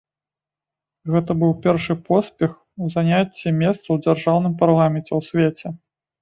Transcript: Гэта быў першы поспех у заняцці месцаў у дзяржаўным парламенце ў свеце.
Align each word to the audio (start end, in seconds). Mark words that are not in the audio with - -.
Гэта 1.15 1.31
быў 1.41 1.51
першы 1.65 1.95
поспех 2.07 2.51
у 2.85 2.89
заняцці 2.95 3.53
месцаў 3.61 3.89
у 3.97 3.99
дзяржаўным 4.07 4.53
парламенце 4.63 5.09
ў 5.15 5.21
свеце. 5.29 5.67